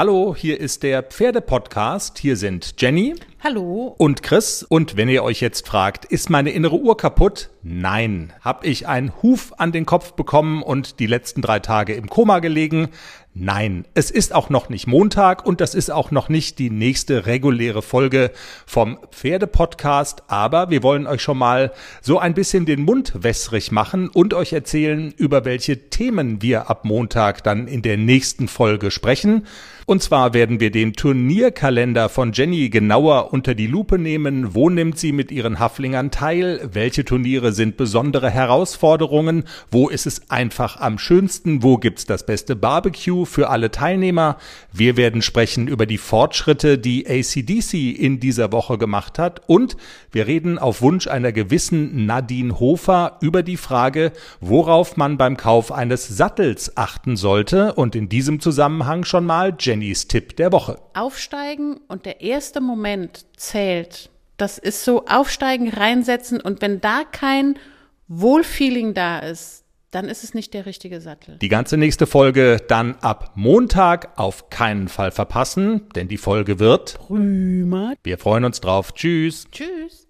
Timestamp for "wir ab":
26.42-26.84